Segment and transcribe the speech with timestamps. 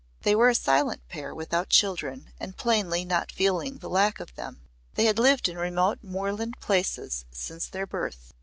[0.23, 4.63] They were a silent pair without children and plainly not feeling the lack of them.
[4.95, 8.33] They had lived in remote moorland places since their birth.